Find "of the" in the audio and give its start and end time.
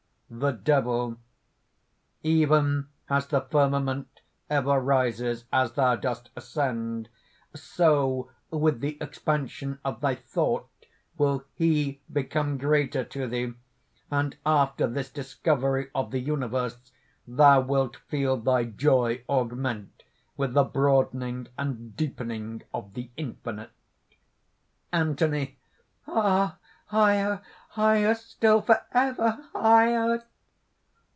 15.93-16.19, 22.73-23.11